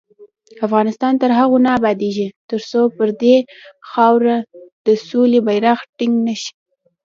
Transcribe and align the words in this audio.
افغانستان 0.65 1.13
تر 1.21 1.31
هغو 1.39 1.57
نه 1.65 1.69
ابادیږي، 1.79 2.27
ترڅو 2.49 2.81
پر 2.97 3.09
دې 3.21 3.35
خاوره 3.89 4.37
د 4.85 4.87
سولې 5.07 5.39
بیرغ 5.47 5.79
ټینګ 5.97 6.15
نشي. 6.27 6.51